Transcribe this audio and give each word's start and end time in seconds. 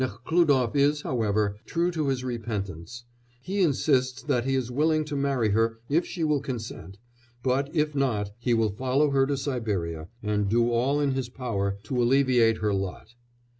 Nekhlúdof 0.03 0.75
is, 0.75 1.03
however, 1.03 1.57
true 1.67 1.91
to 1.91 2.07
his 2.07 2.23
repentance; 2.23 3.03
he 3.39 3.61
insists 3.61 4.23
that 4.23 4.45
he 4.45 4.55
is 4.55 4.71
willing 4.71 5.05
to 5.05 5.15
marry 5.15 5.49
her 5.49 5.77
if 5.89 6.07
she 6.07 6.23
will 6.23 6.39
consent, 6.41 6.97
but, 7.43 7.69
if 7.75 7.93
not, 7.93 8.31
he 8.39 8.55
will 8.55 8.71
follow 8.71 9.11
her 9.11 9.27
to 9.27 9.37
Siberia, 9.37 10.07
and 10.23 10.49
do 10.49 10.71
all 10.71 10.99
in 10.99 11.11
his 11.11 11.29
power 11.29 11.77
to 11.83 12.01
alleviate 12.01 12.57
her 12.57 12.73
lot. 12.73 13.13